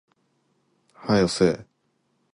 [1.05, 1.65] 早よせえ